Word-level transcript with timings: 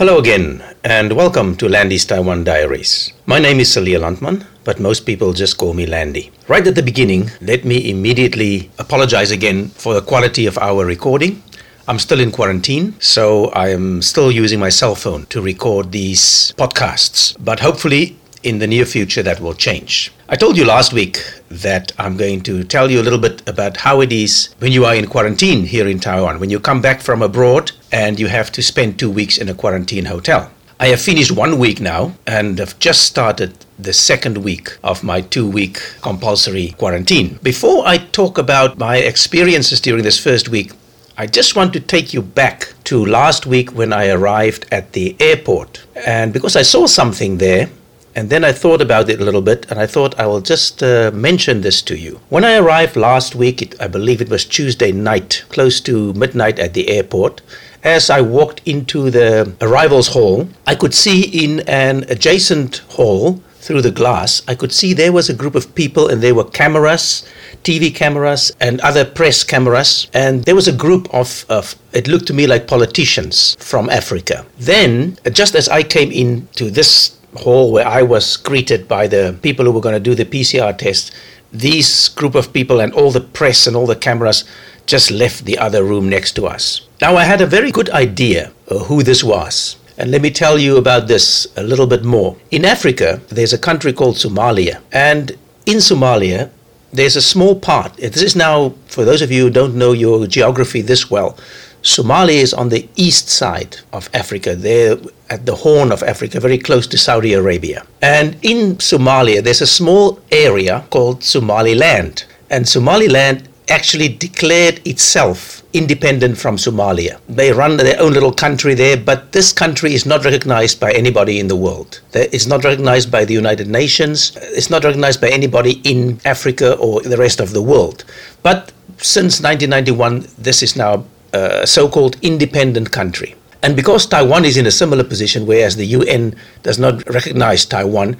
Hello 0.00 0.16
again, 0.16 0.64
and 0.82 1.12
welcome 1.12 1.54
to 1.58 1.68
Landy's 1.68 2.06
Taiwan 2.06 2.42
Diaries. 2.42 3.12
My 3.26 3.38
name 3.38 3.60
is 3.60 3.70
Celia 3.70 3.98
Landman, 3.98 4.46
but 4.64 4.80
most 4.80 5.04
people 5.04 5.34
just 5.34 5.58
call 5.58 5.74
me 5.74 5.84
Landy. 5.84 6.32
Right 6.48 6.66
at 6.66 6.74
the 6.74 6.82
beginning, 6.82 7.30
let 7.42 7.66
me 7.66 7.90
immediately 7.90 8.70
apologize 8.78 9.30
again 9.30 9.68
for 9.68 9.92
the 9.92 10.00
quality 10.00 10.46
of 10.46 10.56
our 10.56 10.86
recording. 10.86 11.42
I'm 11.86 11.98
still 11.98 12.18
in 12.18 12.32
quarantine, 12.32 12.98
so 12.98 13.48
I 13.48 13.68
am 13.68 14.00
still 14.00 14.32
using 14.32 14.58
my 14.58 14.70
cell 14.70 14.94
phone 14.94 15.26
to 15.26 15.42
record 15.42 15.92
these 15.92 16.54
podcasts, 16.56 17.36
but 17.38 17.60
hopefully 17.60 18.16
in 18.42 18.58
the 18.58 18.66
near 18.66 18.86
future 18.86 19.22
that 19.22 19.40
will 19.40 19.52
change. 19.52 20.14
I 20.32 20.36
told 20.36 20.56
you 20.56 20.64
last 20.64 20.92
week 20.92 21.18
that 21.48 21.90
I'm 21.98 22.16
going 22.16 22.42
to 22.42 22.62
tell 22.62 22.88
you 22.88 23.00
a 23.00 23.02
little 23.02 23.18
bit 23.18 23.42
about 23.48 23.78
how 23.78 24.00
it 24.00 24.12
is 24.12 24.54
when 24.60 24.70
you 24.70 24.84
are 24.84 24.94
in 24.94 25.08
quarantine 25.08 25.64
here 25.64 25.88
in 25.88 25.98
Taiwan, 25.98 26.38
when 26.38 26.50
you 26.50 26.60
come 26.60 26.80
back 26.80 27.00
from 27.00 27.20
abroad 27.20 27.72
and 27.90 28.20
you 28.20 28.28
have 28.28 28.52
to 28.52 28.62
spend 28.62 28.96
two 28.96 29.10
weeks 29.10 29.38
in 29.38 29.48
a 29.48 29.54
quarantine 29.54 30.04
hotel. 30.04 30.48
I 30.78 30.86
have 30.86 31.00
finished 31.00 31.32
one 31.32 31.58
week 31.58 31.80
now 31.80 32.14
and 32.28 32.60
have 32.60 32.78
just 32.78 33.02
started 33.06 33.56
the 33.76 33.92
second 33.92 34.38
week 34.38 34.78
of 34.84 35.02
my 35.02 35.20
two 35.20 35.50
week 35.50 35.80
compulsory 36.00 36.76
quarantine. 36.78 37.40
Before 37.42 37.84
I 37.84 37.98
talk 37.98 38.38
about 38.38 38.78
my 38.78 38.98
experiences 38.98 39.80
during 39.80 40.04
this 40.04 40.16
first 40.22 40.48
week, 40.48 40.70
I 41.18 41.26
just 41.26 41.56
want 41.56 41.72
to 41.72 41.80
take 41.80 42.14
you 42.14 42.22
back 42.22 42.72
to 42.84 43.04
last 43.04 43.46
week 43.46 43.70
when 43.70 43.92
I 43.92 44.08
arrived 44.10 44.66
at 44.70 44.92
the 44.92 45.16
airport. 45.18 45.84
And 46.06 46.32
because 46.32 46.54
I 46.54 46.62
saw 46.62 46.86
something 46.86 47.38
there, 47.38 47.68
and 48.14 48.30
then 48.30 48.44
I 48.44 48.52
thought 48.52 48.80
about 48.80 49.08
it 49.08 49.20
a 49.20 49.24
little 49.24 49.42
bit, 49.42 49.66
and 49.70 49.78
I 49.78 49.86
thought 49.86 50.18
I 50.18 50.26
will 50.26 50.40
just 50.40 50.82
uh, 50.82 51.10
mention 51.12 51.60
this 51.60 51.82
to 51.82 51.96
you. 51.96 52.20
When 52.28 52.44
I 52.44 52.56
arrived 52.56 52.96
last 52.96 53.34
week, 53.34 53.62
it, 53.62 53.80
I 53.80 53.88
believe 53.88 54.20
it 54.20 54.28
was 54.28 54.44
Tuesday 54.44 54.92
night, 54.92 55.44
close 55.48 55.80
to 55.82 56.12
midnight 56.14 56.58
at 56.58 56.74
the 56.74 56.88
airport, 56.88 57.42
as 57.82 58.10
I 58.10 58.20
walked 58.20 58.60
into 58.66 59.10
the 59.10 59.54
arrivals 59.60 60.08
hall, 60.08 60.48
I 60.66 60.74
could 60.74 60.94
see 60.94 61.22
in 61.22 61.60
an 61.60 62.04
adjacent 62.08 62.78
hall 62.90 63.42
through 63.60 63.82
the 63.82 63.90
glass, 63.90 64.42
I 64.48 64.54
could 64.54 64.72
see 64.72 64.94
there 64.94 65.12
was 65.12 65.28
a 65.28 65.34
group 65.34 65.54
of 65.54 65.74
people 65.74 66.08
and 66.08 66.22
there 66.22 66.34
were 66.34 66.44
cameras, 66.44 67.24
TV 67.62 67.94
cameras, 67.94 68.50
and 68.58 68.80
other 68.80 69.04
press 69.04 69.44
cameras. 69.44 70.08
And 70.14 70.44
there 70.44 70.54
was 70.54 70.66
a 70.66 70.72
group 70.72 71.12
of, 71.14 71.44
of 71.48 71.76
it 71.92 72.08
looked 72.08 72.26
to 72.28 72.34
me 72.34 72.46
like 72.46 72.66
politicians 72.66 73.56
from 73.60 73.90
Africa. 73.90 74.46
Then, 74.58 75.18
just 75.30 75.54
as 75.54 75.68
I 75.68 75.82
came 75.82 76.10
into 76.10 76.70
this 76.70 77.16
hall 77.36 77.72
where 77.72 77.86
I 77.86 78.02
was 78.02 78.36
greeted 78.36 78.88
by 78.88 79.06
the 79.06 79.38
people 79.42 79.64
who 79.64 79.72
were 79.72 79.80
going 79.80 79.94
to 79.94 80.00
do 80.00 80.14
the 80.14 80.24
PCR 80.24 80.76
test, 80.76 81.12
these 81.52 82.08
group 82.08 82.34
of 82.34 82.52
people 82.52 82.80
and 82.80 82.92
all 82.92 83.10
the 83.10 83.20
press 83.20 83.66
and 83.66 83.76
all 83.76 83.86
the 83.86 83.96
cameras 83.96 84.44
just 84.86 85.10
left 85.10 85.44
the 85.44 85.58
other 85.58 85.84
room 85.84 86.08
next 86.08 86.32
to 86.32 86.46
us. 86.46 86.82
Now, 87.00 87.16
I 87.16 87.24
had 87.24 87.40
a 87.40 87.46
very 87.46 87.70
good 87.70 87.90
idea 87.90 88.52
of 88.68 88.86
who 88.86 89.02
this 89.02 89.22
was. 89.22 89.76
And 89.96 90.10
let 90.10 90.22
me 90.22 90.30
tell 90.30 90.58
you 90.58 90.78
about 90.78 91.08
this 91.08 91.46
a 91.56 91.62
little 91.62 91.86
bit 91.86 92.04
more. 92.04 92.36
In 92.50 92.64
Africa, 92.64 93.20
there's 93.28 93.52
a 93.52 93.58
country 93.58 93.92
called 93.92 94.16
Somalia. 94.16 94.80
And 94.92 95.32
in 95.66 95.76
Somalia, 95.76 96.50
there's 96.92 97.16
a 97.16 97.22
small 97.22 97.54
part. 97.54 97.96
This 97.96 98.22
is 98.22 98.34
now, 98.34 98.74
for 98.86 99.04
those 99.04 99.22
of 99.22 99.30
you 99.30 99.44
who 99.44 99.50
don't 99.50 99.74
know 99.74 99.92
your 99.92 100.26
geography 100.26 100.80
this 100.80 101.10
well, 101.10 101.38
Somalia 101.82 102.42
is 102.42 102.52
on 102.52 102.68
the 102.68 102.88
east 102.96 103.28
side 103.28 103.78
of 103.92 104.10
Africa, 104.12 104.54
there 104.54 104.96
at 105.30 105.46
the 105.46 105.54
Horn 105.54 105.92
of 105.92 106.02
Africa, 106.02 106.38
very 106.40 106.58
close 106.58 106.86
to 106.88 106.98
Saudi 106.98 107.32
Arabia. 107.32 107.86
And 108.02 108.36
in 108.42 108.76
Somalia, 108.76 109.42
there's 109.42 109.62
a 109.62 109.66
small 109.66 110.20
area 110.30 110.84
called 110.90 111.24
Somaliland. 111.24 112.24
And 112.50 112.68
Somaliland 112.68 113.48
actually 113.68 114.08
declared 114.08 114.86
itself 114.86 115.62
independent 115.72 116.36
from 116.36 116.56
Somalia. 116.56 117.20
They 117.28 117.52
run 117.52 117.76
their 117.76 118.00
own 118.00 118.12
little 118.12 118.32
country 118.32 118.74
there, 118.74 118.96
but 118.96 119.30
this 119.32 119.52
country 119.52 119.94
is 119.94 120.04
not 120.04 120.24
recognized 120.24 120.80
by 120.80 120.92
anybody 120.92 121.38
in 121.38 121.46
the 121.46 121.56
world. 121.56 122.00
It's 122.12 122.46
not 122.46 122.64
recognized 122.64 123.10
by 123.10 123.24
the 123.24 123.34
United 123.34 123.68
Nations. 123.68 124.36
It's 124.36 124.68
not 124.68 124.84
recognized 124.84 125.20
by 125.20 125.28
anybody 125.28 125.80
in 125.84 126.20
Africa 126.24 126.74
or 126.74 127.00
the 127.00 127.16
rest 127.16 127.40
of 127.40 127.52
the 127.52 127.62
world. 127.62 128.04
But 128.42 128.72
since 128.98 129.40
1991, 129.40 130.26
this 130.36 130.62
is 130.62 130.74
now 130.76 131.04
a 131.32 131.66
so 131.66 131.88
called 131.88 132.16
independent 132.22 132.90
country. 132.90 133.34
And 133.62 133.76
because 133.76 134.06
Taiwan 134.06 134.44
is 134.44 134.56
in 134.56 134.66
a 134.66 134.70
similar 134.70 135.04
position, 135.04 135.46
whereas 135.46 135.76
the 135.76 135.84
UN 135.86 136.34
does 136.62 136.78
not 136.78 137.06
recognize 137.08 137.66
Taiwan, 137.66 138.16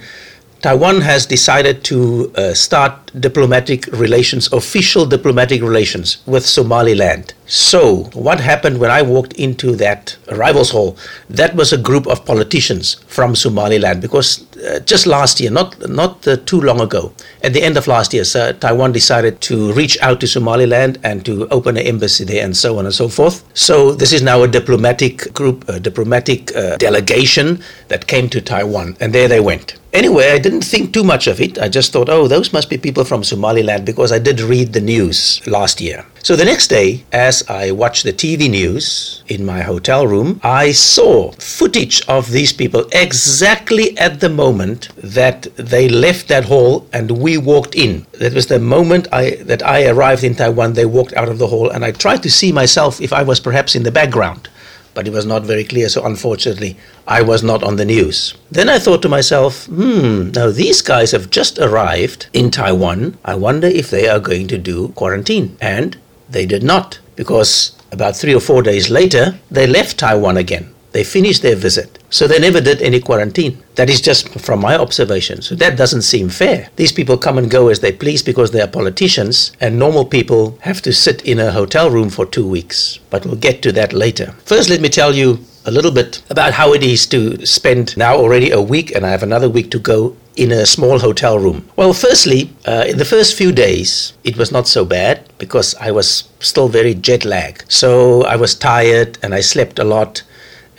Taiwan 0.61 1.01
has 1.01 1.25
decided 1.25 1.83
to 1.85 2.31
uh, 2.35 2.53
start 2.53 2.93
diplomatic 3.19 3.87
relations, 3.87 4.53
official 4.53 5.07
diplomatic 5.07 5.59
relations 5.63 6.21
with 6.27 6.45
Somaliland. 6.45 7.33
So, 7.47 8.03
what 8.13 8.39
happened 8.39 8.79
when 8.79 8.91
I 8.91 9.01
walked 9.01 9.33
into 9.33 9.75
that 9.77 10.15
arrivals 10.27 10.69
hall? 10.69 10.97
That 11.27 11.55
was 11.55 11.73
a 11.73 11.79
group 11.79 12.05
of 12.05 12.25
politicians 12.25 12.97
from 13.07 13.35
Somaliland 13.35 14.03
because 14.03 14.45
uh, 14.67 14.79
just 14.79 15.07
last 15.07 15.39
year, 15.39 15.51
not 15.51 15.89
not 15.89 16.27
uh, 16.27 16.37
too 16.45 16.61
long 16.61 16.81
ago, 16.81 17.11
at 17.43 17.53
the 17.53 17.61
end 17.63 17.77
of 17.77 17.87
last 17.87 18.13
year, 18.13 18.23
so 18.23 18.51
Taiwan 18.53 18.91
decided 18.91 19.41
to 19.41 19.73
reach 19.73 19.97
out 20.01 20.19
to 20.21 20.27
Somaliland 20.27 20.99
and 21.03 21.25
to 21.25 21.47
open 21.49 21.77
an 21.77 21.85
embassy 21.85 22.23
there 22.23 22.43
and 22.43 22.55
so 22.55 22.77
on 22.77 22.85
and 22.85 22.93
so 22.93 23.07
forth. 23.09 23.43
So, 23.53 23.91
this 23.93 24.13
is 24.13 24.21
now 24.21 24.43
a 24.43 24.47
diplomatic 24.47 25.33
group, 25.33 25.67
a 25.67 25.79
diplomatic 25.79 26.55
uh, 26.55 26.77
delegation 26.77 27.63
that 27.87 28.07
came 28.07 28.29
to 28.29 28.41
Taiwan, 28.41 28.95
and 28.99 29.13
there 29.13 29.27
they 29.27 29.39
went. 29.39 29.80
Anyway, 29.93 30.31
I 30.31 30.39
didn't 30.39 30.63
think 30.63 30.93
too 30.93 31.03
much 31.03 31.27
of 31.27 31.41
it. 31.41 31.59
I 31.59 31.67
just 31.67 31.91
thought, 31.91 32.07
oh, 32.07 32.25
those 32.27 32.53
must 32.53 32.69
be 32.69 32.77
people 32.77 33.03
from 33.03 33.25
Somaliland 33.25 33.85
because 33.85 34.13
I 34.13 34.19
did 34.19 34.39
read 34.39 34.71
the 34.71 34.79
news 34.79 35.45
last 35.45 35.81
year. 35.81 36.05
So 36.23 36.37
the 36.37 36.45
next 36.45 36.67
day, 36.67 37.03
as 37.11 37.43
I 37.49 37.71
watched 37.71 38.03
the 38.03 38.13
TV 38.13 38.49
news 38.49 39.21
in 39.27 39.45
my 39.45 39.61
hotel 39.61 40.07
room, 40.07 40.39
I 40.43 40.71
saw 40.71 41.31
footage 41.33 42.01
of 42.07 42.31
these 42.31 42.53
people 42.53 42.85
exactly 42.93 43.97
at 43.97 44.21
the 44.21 44.29
moment 44.29 44.89
that 44.95 45.47
they 45.57 45.89
left 45.89 46.29
that 46.29 46.45
hall 46.45 46.87
and 46.93 47.11
we 47.11 47.37
walked 47.37 47.75
in. 47.75 48.05
That 48.13 48.33
was 48.33 48.47
the 48.47 48.59
moment 48.59 49.09
I, 49.11 49.31
that 49.41 49.61
I 49.61 49.87
arrived 49.87 50.23
in 50.23 50.35
Taiwan. 50.35 50.73
They 50.73 50.85
walked 50.85 51.13
out 51.13 51.27
of 51.27 51.37
the 51.37 51.47
hall, 51.47 51.69
and 51.69 51.83
I 51.83 51.91
tried 51.91 52.23
to 52.23 52.31
see 52.31 52.53
myself 52.53 53.01
if 53.01 53.11
I 53.11 53.23
was 53.23 53.41
perhaps 53.41 53.75
in 53.75 53.83
the 53.83 53.91
background 53.91 54.47
but 54.93 55.07
it 55.07 55.13
was 55.13 55.25
not 55.25 55.43
very 55.43 55.63
clear. 55.63 55.89
So 55.89 56.05
unfortunately, 56.05 56.77
I 57.07 57.21
was 57.21 57.43
not 57.43 57.63
on 57.63 57.75
the 57.75 57.85
news. 57.85 58.35
Then 58.49 58.69
I 58.69 58.79
thought 58.79 59.01
to 59.03 59.09
myself, 59.09 59.65
hmm, 59.65 60.31
now 60.31 60.49
these 60.51 60.81
guys 60.81 61.11
have 61.11 61.29
just 61.29 61.59
arrived 61.59 62.27
in 62.33 62.51
Taiwan. 62.51 63.17
I 63.23 63.35
wonder 63.35 63.67
if 63.67 63.89
they 63.89 64.07
are 64.07 64.19
going 64.19 64.47
to 64.49 64.57
do 64.57 64.89
quarantine. 64.89 65.57
And 65.61 65.97
they 66.29 66.45
did 66.45 66.63
not, 66.63 66.99
because 67.15 67.75
about 67.91 68.15
three 68.15 68.33
or 68.33 68.39
four 68.39 68.61
days 68.61 68.89
later, 68.89 69.35
they 69.49 69.67
left 69.67 69.97
Taiwan 69.97 70.37
again. 70.37 70.73
They 70.91 71.03
finished 71.03 71.41
their 71.41 71.55
visit. 71.55 71.99
So 72.09 72.27
they 72.27 72.39
never 72.39 72.59
did 72.59 72.81
any 72.81 72.99
quarantine. 72.99 73.63
That 73.75 73.89
is 73.89 74.01
just 74.01 74.39
from 74.39 74.59
my 74.59 74.75
observation. 74.77 75.41
So 75.41 75.55
that 75.55 75.77
doesn't 75.77 76.01
seem 76.01 76.29
fair. 76.29 76.69
These 76.75 76.91
people 76.91 77.17
come 77.17 77.37
and 77.37 77.49
go 77.49 77.69
as 77.69 77.79
they 77.79 77.91
please 77.91 78.21
because 78.21 78.51
they 78.51 78.61
are 78.61 78.67
politicians, 78.67 79.51
and 79.61 79.79
normal 79.79 80.05
people 80.05 80.57
have 80.61 80.81
to 80.81 80.91
sit 80.91 81.21
in 81.23 81.39
a 81.39 81.51
hotel 81.51 81.89
room 81.89 82.09
for 82.09 82.25
two 82.25 82.47
weeks. 82.47 82.99
But 83.09 83.25
we'll 83.25 83.37
get 83.37 83.61
to 83.63 83.71
that 83.73 83.93
later. 83.93 84.35
First, 84.45 84.69
let 84.69 84.81
me 84.81 84.89
tell 84.89 85.15
you 85.15 85.39
a 85.65 85.71
little 85.71 85.91
bit 85.91 86.21
about 86.29 86.53
how 86.53 86.73
it 86.73 86.83
is 86.83 87.05
to 87.07 87.45
spend 87.45 87.95
now 87.95 88.15
already 88.15 88.51
a 88.51 88.61
week, 88.61 88.91
and 88.91 89.05
I 89.05 89.11
have 89.11 89.23
another 89.23 89.49
week 89.49 89.71
to 89.71 89.79
go 89.79 90.15
in 90.35 90.51
a 90.51 90.65
small 90.65 90.99
hotel 90.99 91.37
room? 91.37 91.69
Well, 91.75 91.93
firstly, 91.93 92.53
uh, 92.65 92.85
in 92.87 92.97
the 92.97 93.05
first 93.05 93.37
few 93.37 93.51
days, 93.51 94.13
it 94.23 94.37
was 94.37 94.51
not 94.51 94.67
so 94.67 94.85
bad 94.85 95.27
because 95.37 95.75
I 95.75 95.91
was 95.91 96.29
still 96.39 96.67
very 96.67 96.93
jet 96.93 97.25
lagged. 97.25 97.65
So 97.71 98.23
I 98.23 98.35
was 98.35 98.55
tired 98.55 99.17
and 99.21 99.33
I 99.33 99.41
slept 99.41 99.79
a 99.79 99.83
lot 99.83 100.23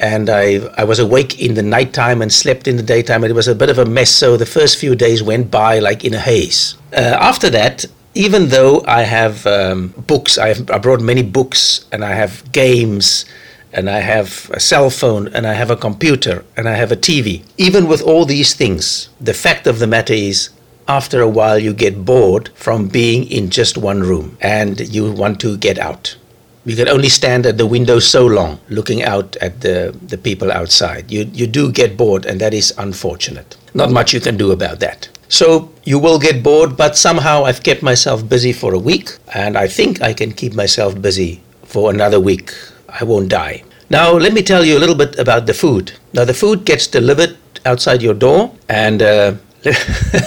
and 0.02 0.28
I, 0.28 0.56
I 0.76 0.82
was 0.84 0.98
awake 0.98 1.40
in 1.40 1.54
the 1.54 1.62
nighttime 1.62 2.20
and 2.20 2.32
slept 2.32 2.66
in 2.66 2.76
the 2.76 2.82
daytime. 2.82 3.22
It 3.22 3.34
was 3.34 3.46
a 3.46 3.54
bit 3.54 3.70
of 3.70 3.78
a 3.78 3.86
mess, 3.86 4.10
so 4.10 4.36
the 4.36 4.44
first 4.44 4.76
few 4.76 4.96
days 4.96 5.22
went 5.22 5.50
by 5.50 5.78
like 5.78 6.04
in 6.04 6.12
a 6.12 6.18
haze. 6.18 6.76
Uh, 6.92 7.16
after 7.20 7.48
that, 7.50 7.86
even 8.14 8.48
though 8.48 8.82
I 8.86 9.02
have 9.02 9.46
um, 9.46 9.94
books, 9.96 10.38
I, 10.38 10.48
have, 10.48 10.70
I 10.70 10.78
brought 10.78 11.00
many 11.00 11.22
books, 11.22 11.86
and 11.92 12.04
I 12.04 12.14
have 12.14 12.50
games, 12.50 13.24
and 13.72 13.88
I 13.88 14.00
have 14.00 14.50
a 14.52 14.58
cell 14.60 14.90
phone, 14.90 15.28
and 15.28 15.46
I 15.46 15.54
have 15.54 15.70
a 15.70 15.76
computer, 15.76 16.44
and 16.56 16.68
I 16.68 16.72
have 16.72 16.90
a 16.90 16.96
TV. 16.96 17.44
Even 17.56 17.86
with 17.86 18.02
all 18.02 18.24
these 18.24 18.54
things, 18.54 19.08
the 19.20 19.32
fact 19.32 19.68
of 19.68 19.78
the 19.78 19.86
matter 19.86 20.12
is, 20.12 20.50
after 20.88 21.20
a 21.20 21.28
while, 21.28 21.60
you 21.60 21.72
get 21.72 22.04
bored 22.04 22.50
from 22.54 22.88
being 22.88 23.30
in 23.30 23.50
just 23.50 23.78
one 23.78 24.00
room, 24.00 24.36
and 24.40 24.80
you 24.80 25.12
want 25.12 25.40
to 25.40 25.56
get 25.56 25.78
out 25.78 26.16
we 26.64 26.76
can 26.76 26.88
only 26.88 27.08
stand 27.08 27.46
at 27.46 27.58
the 27.58 27.66
window 27.66 27.98
so 27.98 28.26
long 28.26 28.60
looking 28.68 29.02
out 29.02 29.36
at 29.36 29.60
the, 29.60 29.96
the 30.06 30.18
people 30.18 30.52
outside. 30.52 31.10
You, 31.10 31.28
you 31.32 31.46
do 31.46 31.72
get 31.72 31.96
bored, 31.96 32.24
and 32.24 32.40
that 32.40 32.54
is 32.54 32.72
unfortunate. 32.78 33.56
Not 33.74 33.90
much 33.90 34.12
you 34.12 34.20
can 34.20 34.36
do 34.36 34.52
about 34.52 34.80
that. 34.80 35.08
So 35.28 35.72
you 35.84 35.98
will 35.98 36.18
get 36.18 36.42
bored, 36.42 36.76
but 36.76 36.96
somehow 36.96 37.44
I've 37.44 37.62
kept 37.62 37.82
myself 37.82 38.28
busy 38.28 38.52
for 38.52 38.74
a 38.74 38.78
week, 38.78 39.10
and 39.34 39.56
I 39.56 39.66
think 39.66 40.02
I 40.02 40.12
can 40.12 40.32
keep 40.32 40.54
myself 40.54 41.00
busy 41.00 41.40
for 41.64 41.90
another 41.90 42.20
week. 42.20 42.52
I 42.88 43.04
won't 43.04 43.28
die. 43.28 43.64
Now, 43.88 44.12
let 44.12 44.32
me 44.32 44.42
tell 44.42 44.64
you 44.64 44.76
a 44.76 44.80
little 44.80 44.94
bit 44.94 45.18
about 45.18 45.46
the 45.46 45.54
food. 45.54 45.92
Now, 46.12 46.24
the 46.24 46.34
food 46.34 46.64
gets 46.64 46.86
delivered 46.86 47.36
outside 47.66 48.02
your 48.02 48.14
door, 48.14 48.52
and 48.68 49.02
uh, 49.02 49.34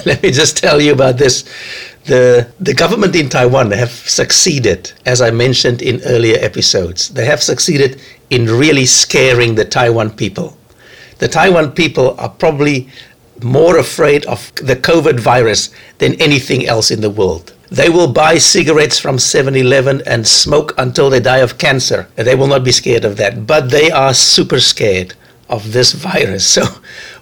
let 0.05 0.21
me 0.23 0.31
just 0.31 0.57
tell 0.57 0.81
you 0.81 0.91
about 0.91 1.17
this 1.17 1.43
the, 2.05 2.51
the 2.59 2.73
government 2.73 3.15
in 3.15 3.29
Taiwan 3.29 3.71
have 3.71 3.91
succeeded, 3.91 4.91
as 5.05 5.21
I 5.21 5.31
mentioned 5.31 5.81
in 5.81 6.01
earlier 6.05 6.37
episodes, 6.39 7.09
they 7.09 7.25
have 7.25 7.41
succeeded 7.41 8.01
in 8.29 8.45
really 8.45 8.85
scaring 8.85 9.55
the 9.55 9.65
Taiwan 9.65 10.11
people. 10.11 10.57
the 11.19 11.27
Taiwan 11.27 11.71
people 11.71 12.15
are 12.19 12.29
probably 12.29 12.89
more 13.41 13.77
afraid 13.77 14.25
of 14.25 14.53
the 14.55 14.75
COVID 14.75 15.19
virus 15.19 15.69
than 15.97 16.13
anything 16.21 16.65
else 16.65 16.91
in 16.91 17.01
the 17.01 17.09
world. 17.09 17.53
They 17.69 17.89
will 17.89 18.11
buy 18.11 18.37
cigarettes 18.37 18.99
from 18.99 19.19
7 19.19 19.55
Eleven 19.55 20.01
and 20.05 20.27
smoke 20.27 20.73
until 20.77 21.09
they 21.09 21.19
die 21.19 21.39
of 21.39 21.57
cancer. 21.57 22.07
They 22.15 22.35
will 22.35 22.47
not 22.47 22.63
be 22.63 22.71
scared 22.71 23.05
of 23.05 23.17
that, 23.17 23.47
but 23.47 23.69
they 23.69 23.91
are 23.91 24.13
super 24.13 24.59
scared 24.59 25.15
of 25.49 25.73
this 25.73 25.93
virus. 25.93 26.45
So 26.55 26.65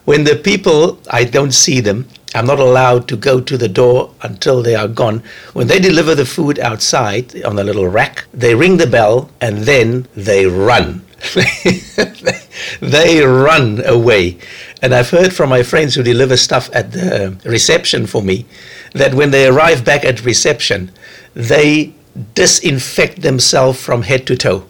when 0.06 0.24
the 0.26 0.36
people, 0.36 1.00
I 1.10 1.24
don't 1.24 1.54
see 1.54 1.80
them, 1.80 2.08
I'm 2.36 2.46
not 2.48 2.60
allowed 2.60 3.08
to 3.10 3.16
go 3.16 3.40
to 3.42 3.58
the 3.58 3.70
door 3.70 4.12
until 4.22 4.62
they 4.62 4.76
are 4.76 4.88
gone. 4.88 5.24
When 5.54 5.68
they 5.68 5.80
deliver 5.80 6.16
the 6.16 6.26
food 6.26 6.60
outside 6.60 7.44
on 7.44 7.60
a 7.60 7.64
little 7.64 7.88
rack, 7.88 8.26
they 8.34 8.56
ring 8.56 8.78
the 8.78 8.88
bell 8.88 9.30
and 9.40 9.60
then 9.60 10.08
they 10.16 10.46
run. 10.46 11.06
they 12.82 13.24
run 13.24 13.84
away. 13.86 14.38
And 14.82 14.94
I've 14.94 15.10
heard 15.10 15.34
from 15.34 15.50
my 15.50 15.64
friends 15.64 15.96
who 15.96 16.04
deliver 16.04 16.36
stuff 16.36 16.70
at 16.74 16.92
the 16.92 17.38
reception 17.46 18.06
for 18.06 18.22
me 18.22 18.46
that 18.94 19.14
when 19.14 19.32
they 19.32 19.48
arrive 19.48 19.86
back 19.86 20.04
at 20.04 20.26
reception, 20.26 20.92
they 21.34 21.94
disinfect 22.36 23.22
themselves 23.22 23.82
from 23.82 24.04
head 24.04 24.28
to 24.28 24.36
toe. 24.36 24.66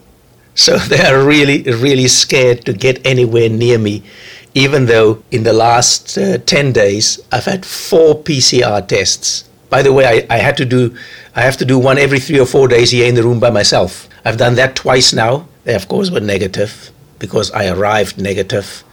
So 0.56 0.77
they 0.89 1.01
are 1.01 1.24
really, 1.24 1.63
really 1.63 2.07
scared 2.07 2.65
to 2.65 2.74
get 2.74 3.06
anywhere 3.06 3.50
near 3.50 3.77
me, 3.77 4.04
even 4.54 4.86
though 4.86 5.24
in 5.32 5.44
the 5.44 5.54
last 5.54 6.18
uh, 6.18 6.38
10 6.38 6.72
days 6.72 7.20
I've 7.32 7.46
had 7.46 7.66
four 7.66 8.22
PCR 8.22 8.88
tests. 8.88 9.50
By 9.70 9.82
the 9.82 9.94
way, 9.94 10.06
I, 10.06 10.36
I 10.36 10.38
had 10.38 10.58
to 10.58 10.66
do, 10.66 10.96
I 11.36 11.42
have 11.42 11.58
to 11.58 11.66
do 11.66 11.80
one 11.80 11.98
every 11.98 12.20
three 12.20 12.40
or 12.40 12.46
four 12.46 12.68
days 12.68 12.92
here 12.92 13.08
in 13.08 13.16
the 13.16 13.24
room 13.24 13.40
by 13.40 13.50
myself. 13.50 14.08
I've 14.24 14.38
done 14.38 14.56
that 14.56 14.76
twice 14.76 15.14
now. 15.14 15.48
They, 15.64 15.76
of 15.76 15.88
course, 15.88 16.12
were 16.12 16.20
negative 16.20 16.92
because 17.20 17.52
I 17.52 17.68
arrived 17.68 18.18
negative 18.22 18.84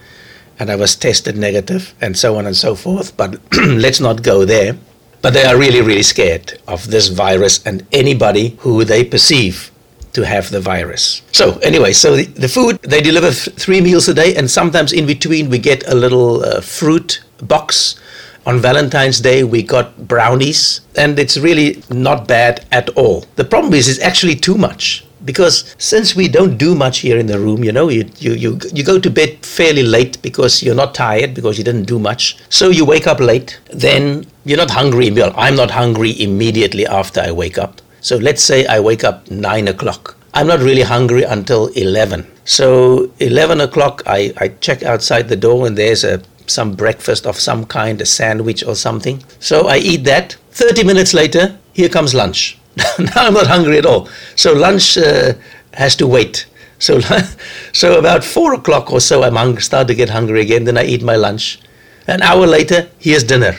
and 0.57 0.69
I 0.69 0.75
was 0.75 0.95
tested 0.95 1.37
negative 1.37 1.93
and 2.01 2.17
so 2.17 2.37
on 2.37 2.45
and 2.45 2.55
so 2.55 2.75
forth. 2.75 3.15
But 3.15 3.39
let's 3.67 3.99
not 3.99 4.23
go 4.23 4.45
there. 4.45 4.77
But 5.21 5.33
they 5.33 5.43
are 5.43 5.57
really, 5.57 5.81
really 5.81 6.03
scared 6.03 6.59
of 6.67 6.89
this 6.89 7.07
virus 7.07 7.63
and 7.65 7.85
anybody 7.91 8.55
who 8.59 8.83
they 8.83 9.03
perceive 9.03 9.70
to 10.13 10.25
have 10.25 10.49
the 10.49 10.59
virus. 10.59 11.21
So, 11.31 11.57
anyway, 11.59 11.93
so 11.93 12.15
the, 12.15 12.25
the 12.25 12.47
food, 12.47 12.79
they 12.81 13.01
deliver 13.01 13.31
th- 13.31 13.55
three 13.57 13.81
meals 13.81 14.07
a 14.09 14.13
day, 14.13 14.35
and 14.35 14.49
sometimes 14.49 14.91
in 14.91 15.05
between 15.05 15.49
we 15.49 15.57
get 15.57 15.87
a 15.87 15.95
little 15.95 16.43
uh, 16.43 16.61
fruit 16.61 17.23
box. 17.41 17.99
On 18.43 18.57
Valentine's 18.57 19.19
Day, 19.19 19.43
we 19.43 19.61
got 19.61 20.07
brownies, 20.07 20.81
and 20.97 21.19
it's 21.19 21.37
really 21.37 21.83
not 21.91 22.27
bad 22.27 22.65
at 22.71 22.89
all. 22.89 23.25
The 23.35 23.45
problem 23.45 23.73
is, 23.73 23.87
it's 23.87 23.99
actually 23.99 24.35
too 24.35 24.57
much 24.57 25.05
because 25.25 25.75
since 25.77 26.15
we 26.15 26.27
don't 26.27 26.57
do 26.57 26.73
much 26.75 26.99
here 26.99 27.17
in 27.17 27.27
the 27.27 27.39
room, 27.39 27.63
you 27.63 27.71
know, 27.71 27.89
you, 27.89 28.09
you, 28.17 28.33
you, 28.33 28.59
you 28.73 28.83
go 28.83 28.99
to 28.99 29.09
bed 29.09 29.45
fairly 29.45 29.83
late 29.83 30.21
because 30.21 30.63
you're 30.63 30.75
not 30.75 30.95
tired 30.95 31.33
because 31.33 31.57
you 31.57 31.63
didn't 31.63 31.85
do 31.85 31.99
much. 31.99 32.37
So 32.49 32.69
you 32.69 32.85
wake 32.85 33.07
up 33.07 33.19
late, 33.19 33.59
then 33.71 34.25
you're 34.45 34.57
not 34.57 34.71
hungry. 34.71 35.11
Well, 35.11 35.33
I'm 35.35 35.55
not 35.55 35.71
hungry 35.71 36.19
immediately 36.19 36.87
after 36.87 37.21
I 37.21 37.31
wake 37.31 37.57
up. 37.57 37.81
So 38.01 38.17
let's 38.17 38.43
say 38.43 38.65
I 38.65 38.79
wake 38.79 39.03
up 39.03 39.29
9 39.29 39.67
o'clock. 39.67 40.17
I'm 40.33 40.47
not 40.47 40.59
really 40.59 40.81
hungry 40.81 41.23
until 41.23 41.67
11. 41.67 42.25
So 42.45 43.11
11 43.19 43.61
o'clock, 43.61 44.01
I, 44.05 44.33
I 44.37 44.49
check 44.59 44.83
outside 44.83 45.29
the 45.29 45.35
door 45.35 45.67
and 45.67 45.77
there's 45.77 46.03
a 46.03 46.21
some 46.47 46.73
breakfast 46.73 47.25
of 47.25 47.39
some 47.39 47.65
kind, 47.65 48.01
a 48.01 48.05
sandwich 48.05 48.63
or 48.63 48.75
something. 48.75 49.23
So 49.39 49.67
I 49.67 49.77
eat 49.77 50.03
that. 50.05 50.35
30 50.51 50.83
minutes 50.83 51.13
later, 51.13 51.57
here 51.73 51.87
comes 51.87 52.13
lunch. 52.13 52.57
now 52.99 53.27
I'm 53.27 53.33
not 53.33 53.47
hungry 53.47 53.77
at 53.77 53.85
all. 53.85 54.09
So 54.35 54.53
lunch 54.53 54.97
uh, 54.97 55.33
has 55.73 55.95
to 55.97 56.07
wait. 56.07 56.47
So, 56.79 56.99
so 57.73 57.99
about 57.99 58.23
four 58.23 58.53
o'clock 58.53 58.91
or 58.91 58.99
so, 58.99 59.23
I'm 59.23 59.59
start 59.59 59.87
to 59.87 59.95
get 59.95 60.09
hungry 60.09 60.41
again. 60.41 60.65
Then 60.65 60.77
I 60.77 60.83
eat 60.83 61.03
my 61.03 61.15
lunch. 61.15 61.59
An 62.07 62.21
hour 62.21 62.47
later, 62.47 62.89
here's 62.99 63.23
dinner. 63.23 63.55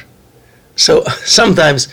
So 0.76 1.04
sometimes 1.24 1.88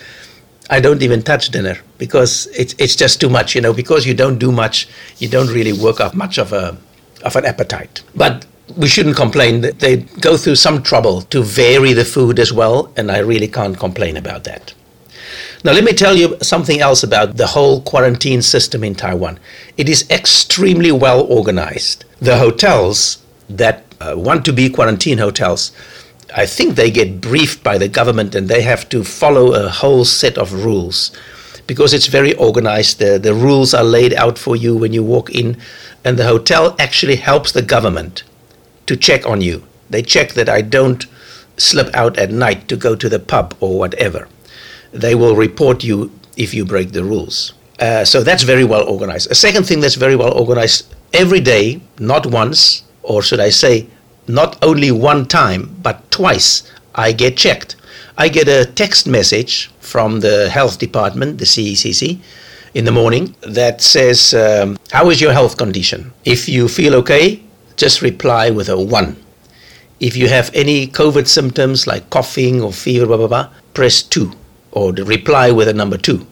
I 0.69 0.79
don't 0.79 1.01
even 1.01 1.23
touch 1.23 1.49
dinner 1.49 1.77
because 1.97 2.47
it's 2.57 2.75
it's 2.77 2.95
just 2.95 3.19
too 3.19 3.29
much. 3.29 3.55
You 3.55 3.61
know, 3.61 3.73
because 3.73 4.05
you 4.05 4.13
don't 4.13 4.37
do 4.37 4.51
much, 4.51 4.87
you 5.17 5.27
don't 5.27 5.49
really 5.49 5.73
work 5.73 5.99
up 5.99 6.13
much 6.13 6.37
of 6.37 6.53
a 6.53 6.77
of 7.23 7.35
an 7.35 7.45
appetite. 7.45 8.03
But 8.15 8.45
we 8.77 8.87
shouldn't 8.87 9.15
complain. 9.15 9.61
That 9.61 9.79
they 9.79 9.97
go 9.97 10.37
through 10.37 10.55
some 10.55 10.83
trouble 10.83 11.21
to 11.23 11.41
vary 11.41 11.93
the 11.93 12.05
food 12.05 12.39
as 12.39 12.53
well, 12.53 12.91
and 12.95 13.11
I 13.11 13.19
really 13.19 13.47
can't 13.47 13.77
complain 13.77 14.17
about 14.17 14.43
that. 14.43 14.73
Now, 15.63 15.73
let 15.73 15.83
me 15.83 15.91
tell 15.91 16.15
you 16.15 16.37
something 16.41 16.79
else 16.79 17.03
about 17.03 17.35
the 17.35 17.47
whole 17.47 17.81
quarantine 17.81 18.41
system 18.41 18.81
in 18.83 18.95
Taiwan. 18.95 19.39
It 19.75 19.89
is 19.89 20.09
extremely 20.09 20.91
well 20.91 21.21
organized. 21.21 22.05
The 22.21 22.37
hotels 22.37 23.21
that 23.49 23.83
uh, 23.99 24.13
want 24.15 24.45
to 24.45 24.53
be 24.53 24.69
quarantine 24.69 25.17
hotels, 25.17 25.73
I 26.35 26.45
think 26.45 26.75
they 26.75 26.91
get 26.91 27.21
briefed 27.21 27.63
by 27.63 27.77
the 27.77 27.87
government 27.87 28.35
and 28.35 28.47
they 28.47 28.61
have 28.61 28.87
to 28.89 29.03
follow 29.03 29.53
a 29.53 29.69
whole 29.69 30.05
set 30.05 30.37
of 30.37 30.65
rules 30.65 31.11
because 31.67 31.93
it's 31.93 32.07
very 32.07 32.33
organized. 32.35 32.99
The, 32.99 33.19
the 33.19 33.33
rules 33.33 33.73
are 33.73 33.83
laid 33.83 34.13
out 34.13 34.37
for 34.37 34.55
you 34.55 34.75
when 34.75 34.93
you 34.93 35.03
walk 35.03 35.29
in, 35.29 35.57
and 36.03 36.17
the 36.17 36.25
hotel 36.25 36.75
actually 36.79 37.17
helps 37.17 37.51
the 37.51 37.61
government 37.61 38.23
to 38.87 38.95
check 38.95 39.25
on 39.25 39.41
you. 39.41 39.63
They 39.89 40.01
check 40.01 40.33
that 40.33 40.49
I 40.49 40.61
don't 40.61 41.05
slip 41.57 41.93
out 41.95 42.17
at 42.17 42.31
night 42.31 42.67
to 42.69 42.75
go 42.75 42.95
to 42.95 43.09
the 43.09 43.19
pub 43.19 43.55
or 43.59 43.77
whatever 43.77 44.27
they 44.91 45.15
will 45.15 45.35
report 45.35 45.83
you 45.83 46.11
if 46.37 46.53
you 46.53 46.65
break 46.65 46.91
the 46.91 47.03
rules. 47.03 47.53
Uh, 47.79 48.03
so 48.03 48.23
that's 48.23 48.43
very 48.43 48.63
well 48.63 48.87
organized. 48.87 49.31
A 49.31 49.35
second 49.35 49.65
thing 49.65 49.79
that's 49.79 49.95
very 49.95 50.15
well 50.15 50.33
organized 50.33 50.93
every 51.13 51.39
day, 51.39 51.81
not 51.99 52.25
once, 52.25 52.83
or 53.03 53.21
should 53.21 53.39
I 53.39 53.49
say, 53.49 53.87
not 54.29 54.57
only 54.63 54.91
one 54.91 55.25
time, 55.25 55.75
but 55.81 56.09
twice, 56.11 56.71
I 56.95 57.11
get 57.11 57.35
checked. 57.35 57.75
I 58.17 58.29
get 58.29 58.47
a 58.47 58.65
text 58.65 59.07
message 59.07 59.71
from 59.79 60.19
the 60.19 60.49
health 60.49 60.77
department, 60.77 61.39
the 61.39 61.45
CECC, 61.45 62.19
in 62.75 62.85
the 62.85 62.91
morning 62.91 63.35
that 63.41 63.81
says, 63.81 64.33
um, 64.33 64.77
How 64.91 65.09
is 65.09 65.19
your 65.19 65.33
health 65.33 65.57
condition? 65.57 66.13
If 66.23 66.47
you 66.47 66.67
feel 66.67 66.93
okay, 66.95 67.41
just 67.75 68.01
reply 68.01 68.51
with 68.51 68.69
a 68.69 68.79
1. 68.79 69.15
If 69.99 70.15
you 70.15 70.29
have 70.29 70.51
any 70.53 70.87
COVID 70.87 71.27
symptoms 71.27 71.87
like 71.87 72.09
coughing 72.09 72.61
or 72.61 72.71
fever, 72.71 73.07
blah, 73.07 73.17
blah, 73.17 73.27
blah, 73.27 73.49
press 73.73 74.03
2 74.03 74.31
or 74.71 74.93
reply 74.93 75.51
with 75.51 75.67
a 75.67 75.73
number 75.73 75.97
two. 75.97 76.27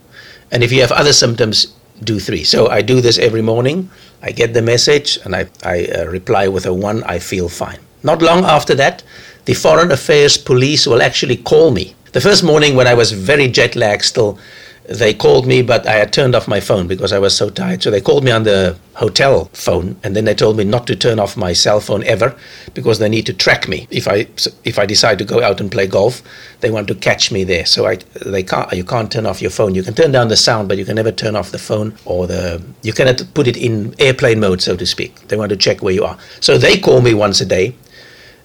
And 0.52 0.64
if 0.64 0.72
you 0.72 0.82
have 0.82 0.92
other 0.92 1.14
symptoms, 1.14 1.74
do 2.04 2.20
three. 2.20 2.44
So 2.44 2.68
I 2.70 2.82
do 2.82 3.02
this 3.02 3.18
every 3.18 3.42
morning. 3.42 3.90
I 4.22 4.32
get 4.32 4.54
the 4.54 4.62
message 4.62 5.18
and 5.26 5.36
I, 5.36 5.48
I 5.64 5.86
uh, 5.86 6.06
reply 6.06 6.48
with 6.48 6.66
a 6.66 6.74
one, 6.74 7.04
I 7.04 7.20
feel 7.20 7.50
fine. 7.50 7.80
Not 8.08 8.22
long 8.22 8.46
after 8.46 8.74
that, 8.76 9.04
the 9.44 9.54
Foreign 9.54 9.92
Affairs 9.92 10.38
Police 10.38 10.88
will 10.88 11.02
actually 11.02 11.36
call 11.36 11.72
me. 11.72 11.94
The 12.14 12.22
first 12.22 12.42
morning 12.42 12.74
when 12.78 12.88
I 12.88 12.94
was 12.94 13.12
very 13.12 13.50
jet 13.50 13.76
lagged 13.76 14.06
still, 14.06 14.40
they 14.88 15.14
called 15.14 15.46
me, 15.46 15.62
but 15.62 15.86
I 15.86 15.96
had 15.96 16.14
turned 16.14 16.34
off 16.34 16.48
my 16.48 16.62
phone 16.62 16.88
because 16.88 17.12
I 17.12 17.20
was 17.20 17.36
so 17.36 17.50
tired. 17.50 17.84
So 17.84 17.92
they 17.92 18.00
called 18.00 18.24
me 18.24 18.32
on 18.32 18.44
the 18.44 18.78
hotel 18.94 19.50
phone, 19.52 20.00
and 20.04 20.16
then 20.16 20.24
they 20.24 20.34
told 20.34 20.56
me 20.56 20.64
not 20.64 20.88
to 20.88 20.96
turn 20.96 21.20
off 21.20 21.36
my 21.36 21.52
cell 21.52 21.82
phone 21.82 22.04
ever 22.06 22.34
because 22.74 23.00
they 23.00 23.10
need 23.10 23.26
to 23.26 23.34
track 23.34 23.68
me. 23.68 23.88
If 23.92 24.08
I 24.08 24.28
if 24.64 24.80
I 24.80 24.86
decide 24.86 25.18
to 25.20 25.26
go 25.26 25.44
out 25.44 25.60
and 25.60 25.70
play 25.70 25.88
golf, 25.88 26.22
they 26.62 26.72
want 26.72 26.88
to 26.88 26.96
catch 26.96 27.32
me 27.32 27.44
there. 27.44 27.66
So 27.66 27.86
I 27.86 27.98
they 28.26 28.44
can't 28.44 28.72
you 28.72 28.86
can't 28.86 29.12
turn 29.12 29.26
off 29.26 29.42
your 29.42 29.52
phone. 29.52 29.76
You 29.76 29.84
can 29.84 29.94
turn 29.94 30.14
down 30.14 30.30
the 30.30 30.38
sound, 30.38 30.70
but 30.70 30.78
you 30.78 30.86
can 30.86 30.96
never 30.96 31.12
turn 31.12 31.36
off 31.36 31.52
the 31.52 31.60
phone 31.60 31.98
or 32.06 32.26
the 32.28 32.64
you 32.84 32.94
cannot 32.94 33.22
put 33.34 33.48
it 33.48 33.58
in 33.58 33.94
airplane 34.00 34.40
mode, 34.40 34.62
so 34.62 34.78
to 34.78 34.86
speak. 34.86 35.28
They 35.28 35.36
want 35.36 35.50
to 35.50 35.58
check 35.58 35.82
where 35.82 35.94
you 35.94 36.06
are. 36.06 36.18
So 36.40 36.58
they 36.58 36.80
call 36.80 37.02
me 37.02 37.14
once 37.14 37.42
a 37.42 37.46
day, 37.46 37.76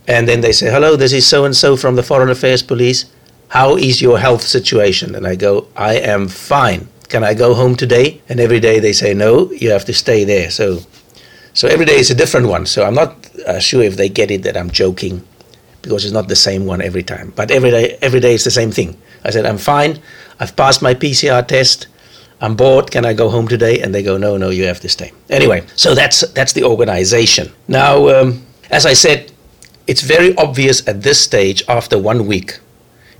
and 0.07 0.29
then 0.29 0.41
they 0.41 0.53
say, 0.53 0.71
"Hello, 0.71 0.97
this 0.97 1.13
is 1.13 1.27
so 1.27 1.45
and 1.45 1.57
so 1.57 1.77
from 1.77 1.97
the 1.97 2.03
Foreign 2.03 2.31
Affairs 2.31 2.63
Police." 2.63 3.07
How 3.53 3.77
is 3.77 4.01
your 4.01 4.19
health 4.19 4.41
situation? 4.41 5.15
And 5.15 5.27
I 5.27 5.35
go, 5.35 5.69
I 5.77 5.97
am 5.97 6.27
fine. 6.27 6.89
Can 7.11 7.23
I 7.23 7.35
go 7.35 7.53
home 7.53 7.77
today? 7.77 8.23
And 8.31 8.41
every 8.41 8.61
day 8.61 8.81
they 8.81 8.95
say, 8.95 9.13
No, 9.13 9.51
you 9.53 9.71
have 9.71 9.85
to 9.85 9.93
stay 9.93 10.25
there. 10.25 10.51
So, 10.51 10.79
so 11.53 11.69
every 11.69 11.85
day 11.85 11.97
is 11.97 12.11
a 12.11 12.15
different 12.15 12.49
one. 12.49 12.65
So 12.65 12.83
I'm 12.83 12.95
not 12.95 13.15
uh, 13.47 13.59
sure 13.61 13.83
if 13.83 13.97
they 13.97 14.09
get 14.09 14.31
it 14.31 14.43
that 14.45 14.57
I'm 14.57 14.71
joking 14.71 15.23
because 15.83 16.07
it's 16.07 16.15
not 16.15 16.29
the 16.29 16.37
same 16.37 16.65
one 16.65 16.81
every 16.81 17.03
time. 17.03 17.35
But 17.37 17.51
every 17.51 17.71
day, 17.71 17.99
every 18.01 18.21
day 18.21 18.33
is 18.33 18.45
the 18.45 18.51
same 18.51 18.71
thing. 18.71 18.97
I 19.23 19.29
said, 19.29 19.45
I'm 19.45 19.59
fine. 19.59 20.01
I've 20.41 20.57
passed 20.57 20.81
my 20.81 20.95
PCR 20.95 21.47
test. 21.47 21.89
I'm 22.41 22.57
bored. 22.57 22.91
Can 22.91 23.05
I 23.05 23.13
go 23.13 23.29
home 23.29 23.49
today? 23.49 23.83
And 23.83 23.95
they 23.95 24.03
go, 24.03 24.17
No, 24.17 24.39
no, 24.39 24.49
you 24.49 24.65
have 24.65 24.81
to 24.81 24.89
stay. 24.89 25.13
Anyway, 25.29 25.67
so 25.77 25.95
that's 25.95 26.27
that's 26.33 26.55
the 26.55 26.65
organization. 26.65 27.53
Now, 27.69 28.09
um, 28.09 28.47
as 28.71 28.87
I 28.87 28.95
said, 28.95 29.32
it's 29.87 30.03
very 30.03 30.35
obvious 30.37 30.87
at 30.87 31.03
this 31.03 31.21
stage 31.21 31.63
after 31.69 31.99
one 31.99 32.27
week 32.27 32.59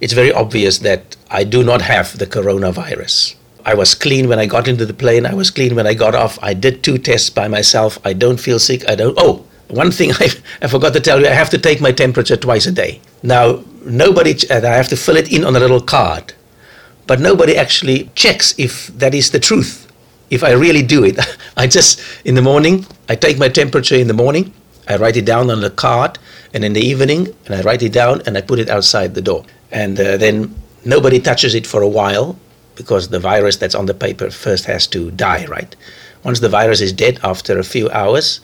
it's 0.03 0.13
very 0.15 0.33
obvious 0.33 0.79
that 0.79 1.17
I 1.31 1.45
do 1.45 1.63
not 1.63 1.81
have 1.81 2.19
the 2.19 2.27
coronavirus. 2.27 3.37
I 3.65 3.75
was 3.75 3.95
clean 3.95 4.29
when 4.29 4.41
I 4.41 4.47
got 4.47 4.67
into 4.67 4.85
the 4.85 4.93
plane. 4.93 5.25
I 5.25 5.33
was 5.33 5.49
clean 5.53 5.77
when 5.77 5.87
I 5.87 5.95
got 5.95 6.17
off. 6.17 6.41
I 6.43 6.55
did 6.55 6.83
two 6.83 6.99
tests 6.99 7.31
by 7.31 7.47
myself. 7.47 8.01
I 8.05 8.13
don't 8.13 8.41
feel 8.41 8.59
sick. 8.59 8.83
I 8.89 8.97
don't. 8.97 9.15
Oh, 9.17 9.45
one 9.69 9.93
thing 9.93 10.11
I, 10.19 10.29
I 10.61 10.67
forgot 10.67 10.93
to 10.95 11.01
tell 11.01 11.21
you 11.21 11.29
I 11.29 11.39
have 11.43 11.51
to 11.51 11.59
take 11.59 11.81
my 11.81 11.93
temperature 11.93 12.37
twice 12.37 12.67
a 12.67 12.73
day. 12.73 13.01
Now, 13.23 13.63
nobody, 13.85 14.35
I 14.51 14.59
have 14.59 14.89
to 14.89 14.97
fill 14.97 15.17
it 15.17 15.33
in 15.33 15.45
on 15.45 15.55
a 15.55 15.61
little 15.61 15.81
card, 15.81 16.35
but 17.07 17.21
nobody 17.21 17.57
actually 17.57 18.11
checks 18.17 18.59
if 18.59 18.89
that 18.99 19.15
is 19.15 19.31
the 19.31 19.39
truth. 19.39 19.87
If 20.31 20.43
I 20.43 20.51
really 20.51 20.83
do 20.83 21.05
it, 21.05 21.17
I 21.57 21.69
just, 21.69 22.03
in 22.25 22.35
the 22.35 22.43
morning, 22.43 22.87
I 23.09 23.15
take 23.15 23.39
my 23.39 23.49
temperature 23.49 23.95
in 23.95 24.09
the 24.09 24.15
morning 24.15 24.53
I 24.89 24.97
write 24.97 25.17
it 25.17 25.25
down 25.25 25.51
on 25.51 25.63
a 25.65 25.71
card, 25.71 26.19
and 26.55 26.65
in 26.65 26.73
the 26.73 26.81
evening, 26.81 27.35
and 27.47 27.55
I 27.55 27.63
write 27.63 27.83
it 27.83 27.93
down 27.93 28.23
and 28.27 28.37
I 28.37 28.41
put 28.41 28.59
it 28.59 28.69
outside 28.69 29.15
the 29.15 29.23
door. 29.23 29.45
And 29.71 29.99
uh, 29.99 30.17
then 30.17 30.55
nobody 30.85 31.21
touches 31.21 31.55
it 31.55 31.67
for 31.67 31.83
a 31.83 31.89
while 31.89 32.37
because 32.75 33.09
the 33.09 33.21
virus 33.21 33.57
that's 33.57 33.75
on 33.75 33.87
the 33.87 33.95
paper 33.95 34.31
first 34.31 34.65
has 34.67 34.87
to 34.89 35.11
die, 35.11 35.47
right? 35.47 35.75
Once 36.25 36.41
the 36.41 36.49
virus 36.49 36.81
is 36.81 36.93
dead 36.93 37.21
after 37.23 37.59
a 37.59 37.65
few 37.65 37.91
hours 37.91 38.41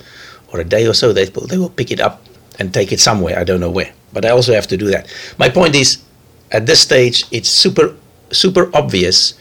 or 0.53 0.61
a 0.61 0.65
day 0.65 0.87
or 0.87 0.95
so, 0.95 1.13
they 1.13 1.29
will, 1.31 1.47
they 1.47 1.59
will 1.59 1.71
pick 1.71 1.91
it 1.91 2.01
up 2.01 2.23
and 2.59 2.73
take 2.73 2.93
it 2.93 3.01
somewhere. 3.01 3.39
I 3.39 3.45
don't 3.45 3.61
know 3.61 3.71
where. 3.71 3.93
But 4.13 4.25
I 4.25 4.31
also 4.31 4.55
have 4.55 4.67
to 4.69 4.77
do 4.77 4.91
that. 4.91 5.13
My 5.39 5.49
point 5.49 5.75
is, 5.75 6.03
at 6.51 6.67
this 6.67 6.81
stage, 6.81 7.25
it's 7.31 7.49
super, 7.49 7.95
super 8.31 8.71
obvious 8.75 9.35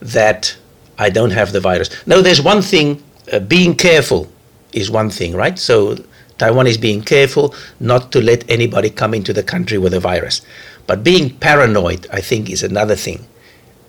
that 0.00 0.56
I 0.98 1.10
don't 1.10 1.30
have 1.30 1.52
the 1.52 1.60
virus. 1.60 1.90
No, 2.06 2.22
there's 2.22 2.40
one 2.40 2.62
thing, 2.62 3.02
uh, 3.32 3.40
being 3.40 3.74
careful 3.74 4.28
is 4.72 4.90
one 4.90 5.10
thing, 5.10 5.34
right? 5.34 5.58
So 5.58 5.96
Taiwan 6.38 6.66
is 6.66 6.78
being 6.78 7.02
careful 7.02 7.54
not 7.78 8.10
to 8.12 8.20
let 8.20 8.48
anybody 8.50 8.90
come 8.90 9.14
into 9.14 9.32
the 9.32 9.42
country 9.42 9.78
with 9.78 9.94
a 9.94 10.00
virus. 10.00 10.42
But 10.86 11.04
being 11.04 11.36
paranoid, 11.38 12.06
I 12.12 12.20
think, 12.20 12.50
is 12.50 12.62
another 12.62 12.96
thing. 12.96 13.26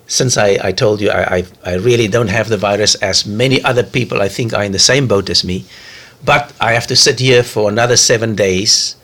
Since 0.08 0.38
I, 0.38 0.60
I 0.64 0.72
told 0.72 1.02
you 1.02 1.10
I, 1.10 1.38
I, 1.38 1.46
I 1.66 1.74
really 1.76 2.08
don't 2.08 2.30
have 2.30 2.50
the 2.50 2.58
virus, 2.58 2.96
as 2.96 3.26
many 3.26 3.62
other 3.64 3.84
people 3.84 4.22
I 4.22 4.30
think 4.30 4.54
are 4.54 4.64
in 4.64 4.72
the 4.72 4.80
same 4.80 5.08
boat 5.08 5.30
as 5.30 5.44
me, 5.44 5.66
but 6.24 6.54
I 6.62 6.74
have 6.74 6.88
to 6.88 6.96
sit 6.96 7.20
here 7.20 7.44
for 7.44 7.70
another 7.70 7.98
seven 7.98 8.36
days. 8.36 8.96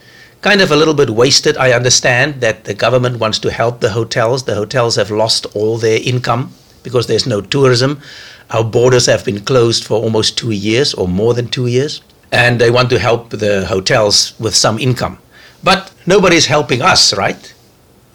Kind 0.41 0.61
of 0.61 0.71
a 0.71 0.75
little 0.75 0.93
bit 0.93 1.09
wasted. 1.09 1.57
I 1.57 1.71
understand 1.71 2.41
that 2.41 2.65
the 2.65 2.73
government 2.73 3.19
wants 3.19 3.39
to 3.39 3.51
help 3.51 3.79
the 3.79 3.91
hotels. 3.91 4.43
The 4.45 4.55
hotels 4.55 4.95
have 4.95 5.11
lost 5.11 5.45
all 5.55 5.77
their 5.77 5.99
income 6.03 6.53
because 6.83 7.07
there's 7.07 7.27
no 7.27 7.41
tourism. 7.41 8.01
Our 8.49 8.63
borders 8.63 9.05
have 9.05 9.23
been 9.23 9.41
closed 9.41 9.83
for 9.83 10.01
almost 10.01 10.37
two 10.37 10.51
years 10.51 10.93
or 10.93 11.07
more 11.07 11.33
than 11.33 11.47
two 11.47 11.67
years. 11.67 12.01
And 12.31 12.59
they 12.59 12.71
want 12.71 12.89
to 12.91 12.99
help 12.99 13.29
the 13.29 13.65
hotels 13.65 14.33
with 14.39 14.55
some 14.55 14.79
income. 14.79 15.19
But 15.63 15.91
nobody's 16.05 16.45
helping 16.45 16.81
us, 16.81 17.13
right? 17.15 17.53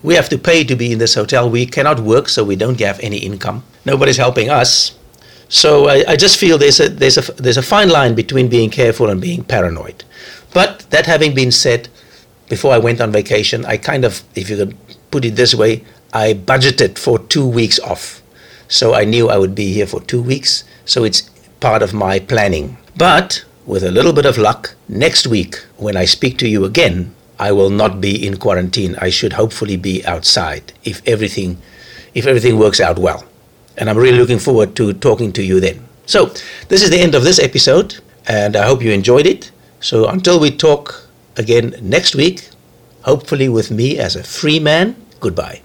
We 0.03 0.15
have 0.15 0.29
to 0.31 0.39
pay 0.39 0.65
to 0.65 0.77
be 0.77 0.93
in 0.93 0.99
this 0.99 1.15
hotel. 1.15 1.51
We 1.51 1.67
cannot 1.67 2.01
work, 2.01 2.29
so 2.29 2.45
we 2.45 2.57
don't 2.57 2.81
have 2.81 2.99
any 3.01 3.19
income. 3.19 3.65
Nobody's 3.85 4.17
helping 4.17 4.51
us. 4.51 4.97
So 5.49 5.89
I, 5.89 6.05
I 6.09 6.17
just 6.17 6.39
feel 6.39 6.59
there's 6.59 6.81
a, 6.81 6.89
there's, 6.89 7.19
a, 7.19 7.33
there's 7.33 7.57
a 7.57 7.63
fine 7.63 7.89
line 7.89 8.15
between 8.15 8.49
being 8.49 8.71
careful 8.71 9.09
and 9.09 9.21
being 9.21 9.45
paranoid. 9.45 10.05
But 10.53 10.87
that 10.91 11.07
having 11.07 11.35
been 11.35 11.53
said, 11.53 11.89
before 12.49 12.73
I 12.73 12.79
went 12.79 13.01
on 13.01 13.13
vacation, 13.13 13.65
I 13.65 13.77
kind 13.77 14.05
of, 14.05 14.23
if 14.35 14.49
you 14.51 14.57
could 14.57 14.77
put 15.11 15.25
it 15.25 15.37
this 15.37 15.55
way, 15.55 15.85
I 16.13 16.35
budgeted 16.35 16.99
for 16.99 17.19
two 17.19 17.47
weeks 17.47 17.79
off. 17.81 18.23
So 18.69 18.95
I 18.95 19.05
knew 19.05 19.29
I 19.29 19.39
would 19.39 19.55
be 19.55 19.73
here 19.73 19.87
for 19.87 20.01
two 20.01 20.23
weeks. 20.23 20.65
So 20.85 21.05
it's 21.05 21.23
part 21.61 21.83
of 21.83 21.93
my 21.93 22.19
planning. 22.19 22.79
But 22.97 23.45
with 23.67 23.83
a 23.83 23.91
little 23.91 24.13
bit 24.13 24.25
of 24.25 24.39
luck, 24.39 24.75
next 24.89 25.27
week, 25.27 25.57
when 25.77 25.97
I 25.97 26.05
speak 26.05 26.39
to 26.39 26.49
you 26.49 26.65
again, 26.65 27.15
I 27.39 27.53
will 27.53 27.71
not 27.71 28.01
be 28.01 28.27
in 28.27 28.39
quarantine. 28.39 28.97
I 28.99 29.11
should 29.11 29.35
hopefully 29.35 29.77
be 29.77 30.07
outside 30.07 30.73
if 30.85 31.03
everything, 31.07 31.59
if 32.15 32.27
everything 32.27 32.59
works 32.59 32.81
out 32.81 32.99
well. 32.99 33.25
And 33.77 33.91
I'm 33.91 33.99
really 33.99 34.19
looking 34.19 34.39
forward 34.39 34.75
to 34.77 34.93
talking 34.95 35.33
to 35.33 35.43
you 35.43 35.61
then. 35.61 35.87
So, 36.07 36.27
this 36.69 36.83
is 36.83 36.91
the 36.91 37.01
end 37.01 37.15
of 37.15 37.25
this 37.25 37.39
episode, 37.39 37.99
and 38.27 38.57
I 38.57 38.65
hope 38.65 38.83
you 38.83 38.93
enjoyed 38.93 39.27
it. 39.27 39.51
So, 39.81 40.07
until 40.09 40.41
we 40.41 40.51
talk 40.51 41.09
again 41.37 41.75
next 41.83 42.15
week, 42.15 42.49
hopefully 43.03 43.49
with 43.49 43.71
me 43.71 43.99
as 43.99 44.17
a 44.17 44.23
free 44.23 44.61
man, 44.61 44.97
goodbye. 45.21 45.61